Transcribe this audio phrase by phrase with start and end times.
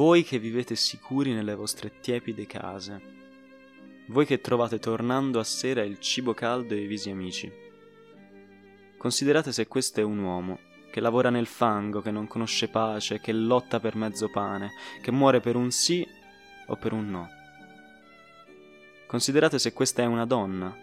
[0.00, 3.02] Voi che vivete sicuri nelle vostre tiepide case.
[4.06, 7.52] Voi che trovate tornando a sera il cibo caldo e i visi amici.
[8.96, 10.58] Considerate se questo è un uomo
[10.90, 14.70] che lavora nel fango, che non conosce pace, che lotta per mezzo pane,
[15.02, 16.02] che muore per un sì
[16.68, 17.28] o per un no.
[19.06, 20.74] Considerate se questa è una donna,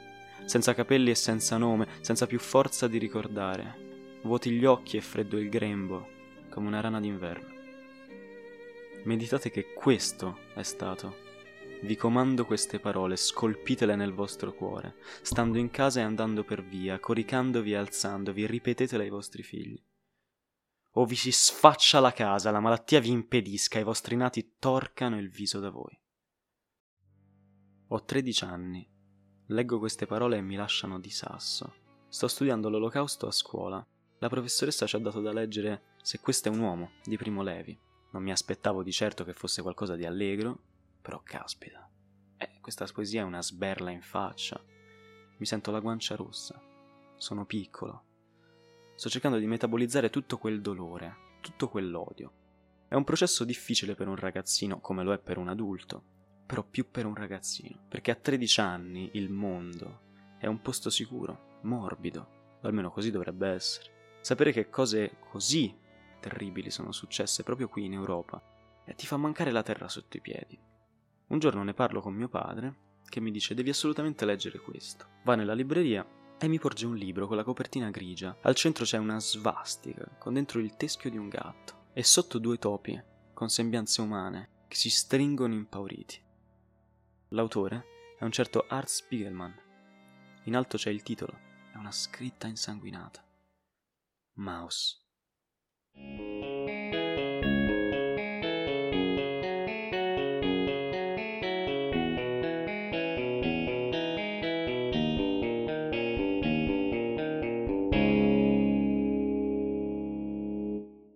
[0.46, 5.40] senza capelli e senza nome, senza più forza di ricordare, vuoti gli occhi e freddo
[5.40, 6.08] il grembo,
[6.52, 7.57] come una rana d'inverno.
[9.08, 11.16] Meditate che questo è stato.
[11.82, 17.00] Vi comando queste parole, scolpitele nel vostro cuore, stando in casa e andando per via,
[17.00, 19.82] coricandovi e alzandovi, ripetetele ai vostri figli
[21.00, 25.30] o vi si sfaccia la casa, la malattia vi impedisca, i vostri nati torcano il
[25.30, 25.96] viso da voi.
[27.90, 28.90] Ho 13 anni.
[29.50, 31.76] Leggo queste parole e mi lasciano di sasso.
[32.10, 33.86] Sto studiando l'olocausto a scuola.
[34.18, 37.87] La professoressa ci ha dato da leggere Se questo è un uomo, di Primo Levi.
[38.12, 40.60] Non mi aspettavo di certo che fosse qualcosa di allegro,
[41.02, 41.90] però caspita.
[42.38, 44.62] Eh, questa poesia è una sberla in faccia.
[45.38, 46.62] Mi sento la guancia rossa.
[47.16, 48.08] Sono piccolo,
[48.98, 52.32] Sto cercando di metabolizzare tutto quel dolore, tutto quell'odio.
[52.88, 56.04] È un processo difficile per un ragazzino, come lo è per un adulto,
[56.48, 60.00] però più per un ragazzino, perché a 13 anni il mondo
[60.40, 64.20] è un posto sicuro, morbido, o almeno così dovrebbe essere.
[64.22, 65.78] Sapere che cose così
[66.20, 68.42] terribili sono successe proprio qui in Europa
[68.86, 70.60] e ti fa mancare la terra sotto i piedi.
[71.28, 75.06] Un giorno ne parlo con mio padre, che mi dice devi assolutamente leggere questo.
[75.24, 76.06] Va nella libreria
[76.40, 78.38] e mi porge un libro con la copertina grigia.
[78.42, 82.58] Al centro c'è una svastica con dentro il teschio di un gatto e sotto due
[82.58, 83.02] topi
[83.34, 86.22] con sembianze umane che si stringono impauriti.
[87.30, 87.86] L'autore
[88.18, 89.54] è un certo Art Spiegelman.
[90.44, 91.38] In alto c'è il titolo,
[91.74, 93.24] è una scritta insanguinata.
[94.36, 95.07] Mouse.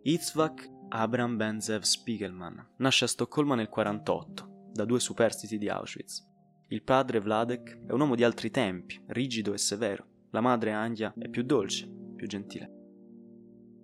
[0.03, 6.27] Itzvak Abram Benzev Spiegelman nasce a Stoccolma nel 48, da due superstiti di Auschwitz.
[6.67, 10.05] Il padre Vladek è un uomo di altri tempi, rigido e severo.
[10.31, 12.80] La madre Anja è più dolce, più gentile.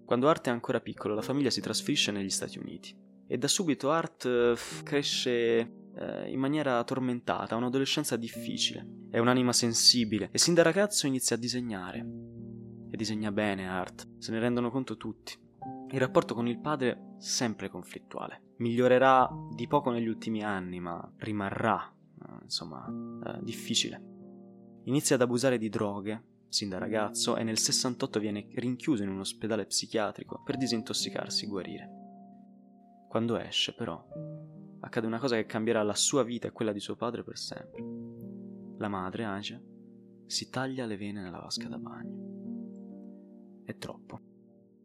[0.08, 2.96] Quando Art è ancora piccolo, la famiglia si trasferisce negli Stati Uniti
[3.28, 9.52] e da subito Art eh, cresce eh, in maniera tormentata, ha un'adolescenza difficile, è un'anima
[9.52, 12.06] sensibile e sin da ragazzo inizia a disegnare.
[12.90, 15.38] E disegna bene Art, se ne rendono conto tutti.
[15.92, 18.54] Il rapporto con il padre sempre conflittuale.
[18.60, 22.88] Migliorerà di poco negli ultimi anni, ma rimarrà, eh, insomma,
[23.42, 24.02] difficile.
[24.86, 29.20] Inizia ad abusare di droghe sin da ragazzo e nel 68 viene rinchiuso in un
[29.20, 31.90] ospedale psichiatrico per disintossicarsi e guarire.
[33.08, 34.04] Quando esce, però,
[34.82, 37.84] accade una cosa che cambierà la sua vita e quella di suo padre per sempre.
[38.78, 39.62] La madre, Asia,
[40.26, 43.64] si taglia le vene nella vasca da bagno.
[43.64, 44.20] È troppo.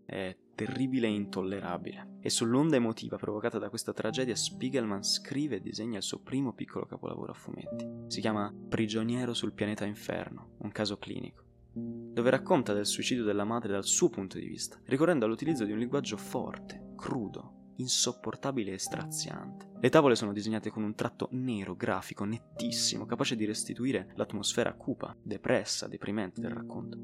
[0.04, 2.18] È terribile e intollerabile.
[2.20, 6.86] E sull'onda emotiva provocata da questa tragedia, Spiegelman scrive e disegna il suo primo piccolo
[6.86, 7.86] capolavoro a fumetti.
[8.06, 13.72] Si chiama Prigioniero sul pianeta Inferno, un caso clinico, dove racconta del suicidio della madre
[13.72, 19.70] dal suo punto di vista, ricorrendo all'utilizzo di un linguaggio forte, crudo, insopportabile e straziante.
[19.80, 25.16] Le tavole sono disegnate con un tratto nero, grafico, nettissimo, capace di restituire l'atmosfera cupa,
[25.20, 26.98] depressa, deprimente del racconto.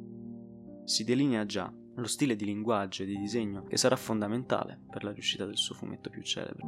[0.84, 5.10] Si delinea già lo stile di linguaggio e di disegno che sarà fondamentale per la
[5.10, 6.64] riuscita del suo fumetto più celebre.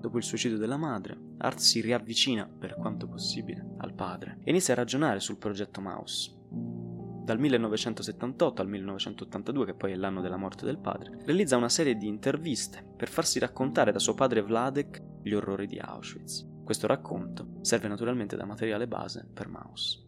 [0.00, 4.72] Dopo il suicidio della madre, Art si riavvicina, per quanto possibile, al padre e inizia
[4.72, 6.87] a ragionare sul progetto Mouse.
[7.28, 11.94] Dal 1978 al 1982, che poi è l'anno della morte del padre, realizza una serie
[11.94, 16.48] di interviste per farsi raccontare da suo padre Vladek gli orrori di Auschwitz.
[16.64, 20.06] Questo racconto serve naturalmente da materiale base per Mouse.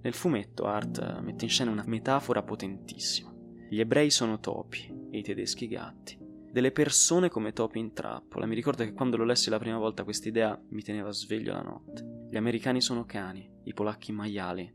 [0.00, 3.30] Nel fumetto Art mette in scena una metafora potentissima
[3.68, 6.18] gli ebrei sono topi e i tedeschi gatti.
[6.20, 8.46] Delle persone come topi in trappola.
[8.46, 11.62] Mi ricordo che quando lo lessi la prima volta questa idea mi teneva sveglio la
[11.62, 12.28] notte.
[12.30, 14.70] Gli americani sono cani, i polacchi maiali,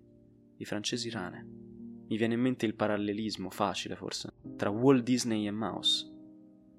[0.58, 1.57] i francesi rane.
[2.10, 6.10] Mi viene in mente il parallelismo, facile forse, tra Walt Disney e Mouse.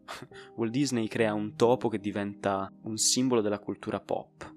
[0.57, 4.55] Walt Disney crea un topo che diventa un simbolo della cultura pop,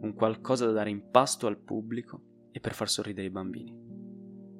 [0.00, 3.84] un qualcosa da dare in pasto al pubblico e per far sorridere i bambini.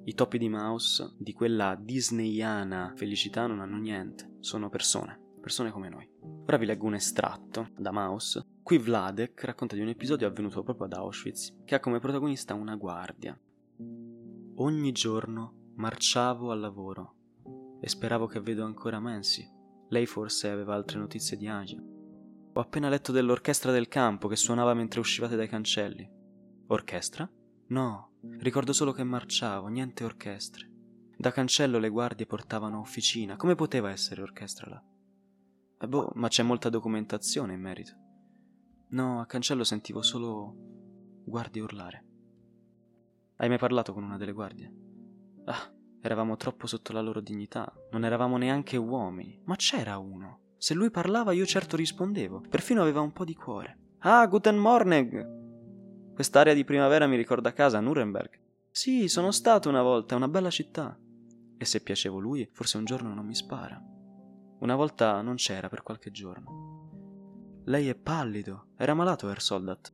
[0.04, 5.88] I topi di Mouse, di quella disneyana felicità, non hanno niente, sono persone, persone come
[5.88, 6.08] noi.
[6.44, 8.44] Ora vi leggo un estratto da Mouse.
[8.62, 12.76] Qui Vladek racconta di un episodio avvenuto proprio ad Auschwitz, che ha come protagonista una
[12.76, 13.36] guardia.
[14.58, 17.14] Ogni giorno marciavo al lavoro
[17.78, 19.46] e speravo che vedo ancora Mansi.
[19.90, 21.78] Lei forse aveva altre notizie di Asia.
[21.78, 26.08] Ho appena letto dell'orchestra del campo che suonava mentre uscivate dai cancelli.
[26.68, 27.30] Orchestra?
[27.66, 30.70] No, ricordo solo che marciavo, niente orchestre.
[31.18, 33.36] Da cancello le guardie portavano officina.
[33.36, 34.82] Come poteva essere orchestra là?
[35.78, 37.92] Eh boh, ma c'è molta documentazione in merito.
[38.88, 40.54] No, a cancello sentivo solo
[41.26, 42.04] guardie urlare.
[43.38, 44.72] Hai mai parlato con una delle guardie?
[45.44, 50.54] Ah, eravamo troppo sotto la loro dignità, non eravamo neanche uomini, ma c'era uno.
[50.56, 53.94] Se lui parlava io certo rispondevo, perfino aveva un po' di cuore.
[53.98, 56.12] Ah, guten Morgen!
[56.14, 58.40] Quest'area di primavera mi ricorda casa, Nuremberg.
[58.70, 60.98] Sì, sono stato una volta, è una bella città.
[61.58, 63.78] E se piacevo lui, forse un giorno non mi spara.
[64.60, 67.60] Una volta non c'era per qualche giorno.
[67.66, 68.68] Lei è pallido.
[68.78, 69.92] Era malato, Herr Soldat?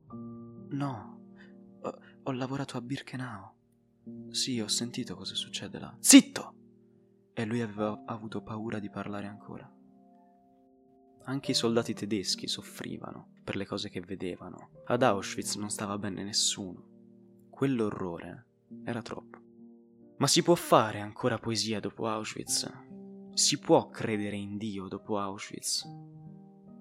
[0.69, 1.19] No.
[1.81, 3.51] Ho, ho lavorato a Birkenau.
[4.29, 5.95] Sì, ho sentito cosa succede là.
[5.99, 6.55] Zitto!
[7.33, 9.69] E lui aveva avuto paura di parlare ancora.
[11.25, 14.69] Anche i soldati tedeschi soffrivano per le cose che vedevano.
[14.85, 17.47] Ad Auschwitz non stava bene nessuno.
[17.49, 18.45] Quell'orrore
[18.83, 19.39] era troppo.
[20.17, 22.71] Ma si può fare ancora poesia dopo Auschwitz?
[23.33, 25.85] Si può credere in Dio dopo Auschwitz?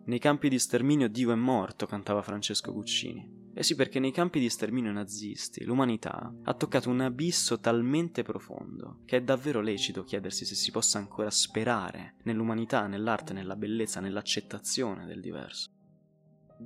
[0.05, 3.42] Nei campi di sterminio Dio è morto, cantava Francesco Guccini.
[3.55, 9.01] Eh sì, perché nei campi di sterminio nazisti l'umanità ha toccato un abisso talmente profondo
[9.05, 15.05] che è davvero lecito chiedersi se si possa ancora sperare nell'umanità, nell'arte, nella bellezza, nell'accettazione
[15.05, 15.71] del diverso.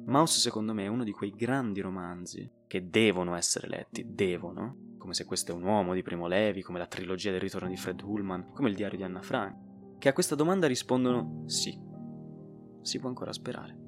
[0.05, 5.15] Maus secondo me è uno di quei grandi romanzi che devono essere letti, devono, come
[5.15, 8.01] se questo è un uomo di Primo Levi, come la trilogia del ritorno di Fred
[8.01, 11.77] Hullman, come il diario di Anna Frank, che a questa domanda rispondono sì,
[12.83, 13.86] si può ancora sperare.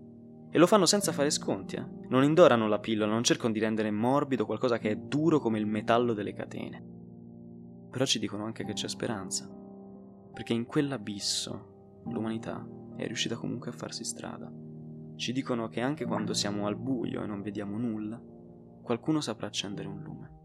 [0.50, 1.84] E lo fanno senza fare sconti, eh?
[2.08, 5.66] non indorano la pillola, non cercano di rendere morbido qualcosa che è duro come il
[5.66, 6.82] metallo delle catene.
[7.90, 9.46] Però ci dicono anche che c'è speranza,
[10.32, 12.66] perché in quell'abisso l'umanità
[12.96, 14.50] è riuscita comunque a farsi strada.
[15.16, 18.22] Ci dicono che anche quando siamo al buio e non vediamo nulla,
[18.82, 20.36] qualcuno saprà accendere un lume.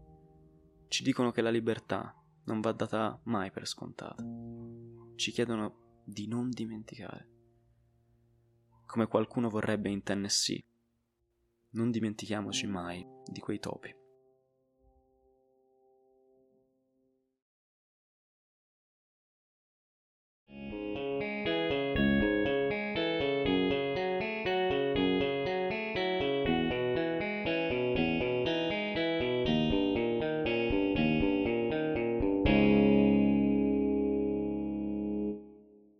[0.88, 2.14] Ci dicono che la libertà
[2.44, 4.22] non va data mai per scontata.
[5.14, 7.33] Ci chiedono di non dimenticare.
[8.94, 10.62] Come qualcuno vorrebbe in Tennessee.
[11.70, 13.92] Non dimentichiamoci mai di quei topi.